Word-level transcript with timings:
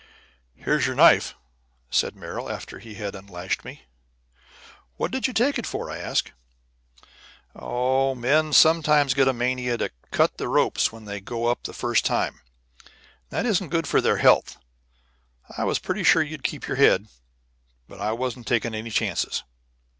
"Here's 0.55 0.87
your 0.87 0.95
knife," 0.95 1.35
said 1.91 2.15
Merrill, 2.15 2.49
after 2.49 2.79
he 2.79 2.95
had 2.95 3.13
unlashed 3.13 3.63
me. 3.63 3.83
"What 4.97 5.11
did 5.11 5.27
you 5.27 5.31
take 5.31 5.59
it 5.59 5.67
for?" 5.67 5.91
I 5.91 5.99
asked. 5.99 6.31
"Oh, 7.55 8.15
men 8.15 8.51
sometimes 8.51 9.13
get 9.13 9.27
a 9.27 9.31
mania 9.33 9.77
to 9.77 9.91
cut 10.09 10.39
the 10.39 10.47
ropes 10.47 10.91
when 10.91 11.05
they 11.05 11.21
go 11.21 11.45
up 11.45 11.61
the 11.65 11.71
first 11.71 12.03
time. 12.03 12.41
And 12.79 12.91
that 13.29 13.45
isn't 13.45 13.69
good 13.69 13.85
for 13.85 14.01
their 14.01 14.17
health. 14.17 14.57
I 15.55 15.65
was 15.65 15.77
pretty 15.77 16.03
sure 16.03 16.23
you'd 16.23 16.41
keep 16.43 16.65
your 16.67 16.77
head, 16.77 17.07
but 17.87 18.01
I 18.01 18.13
wasn't 18.13 18.47
taking 18.47 18.73
any 18.73 18.89
chances." 18.89 19.43